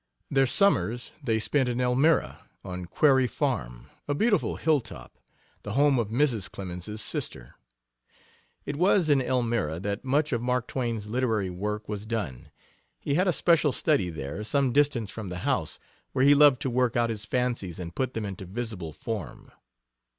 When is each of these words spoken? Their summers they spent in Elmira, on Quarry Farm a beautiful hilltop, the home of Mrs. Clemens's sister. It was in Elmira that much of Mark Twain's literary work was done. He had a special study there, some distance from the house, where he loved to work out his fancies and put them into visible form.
Their 0.31 0.47
summers 0.47 1.11
they 1.23 1.37
spent 1.37 1.69
in 1.69 1.79
Elmira, 1.79 2.39
on 2.65 2.85
Quarry 2.85 3.27
Farm 3.27 3.85
a 4.07 4.15
beautiful 4.15 4.55
hilltop, 4.55 5.15
the 5.61 5.73
home 5.73 5.99
of 5.99 6.09
Mrs. 6.09 6.49
Clemens's 6.49 7.01
sister. 7.03 7.53
It 8.65 8.77
was 8.77 9.11
in 9.11 9.21
Elmira 9.21 9.79
that 9.81 10.03
much 10.03 10.33
of 10.33 10.41
Mark 10.41 10.65
Twain's 10.67 11.05
literary 11.05 11.51
work 11.51 11.87
was 11.87 12.07
done. 12.07 12.49
He 12.99 13.13
had 13.13 13.27
a 13.27 13.31
special 13.33 13.71
study 13.71 14.09
there, 14.09 14.43
some 14.43 14.73
distance 14.73 15.11
from 15.11 15.29
the 15.29 15.37
house, 15.45 15.77
where 16.13 16.25
he 16.25 16.33
loved 16.33 16.63
to 16.63 16.71
work 16.71 16.95
out 16.95 17.11
his 17.11 17.23
fancies 17.25 17.77
and 17.77 17.93
put 17.93 18.15
them 18.15 18.25
into 18.25 18.45
visible 18.45 18.93
form. 18.93 19.51